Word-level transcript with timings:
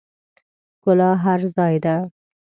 ښکلا 0.77 1.11
هر 1.23 1.39
ځای 1.55 1.75
ده 1.85 1.95